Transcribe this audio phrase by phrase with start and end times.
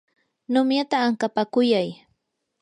[0.51, 1.89] numyata ankapakuyay.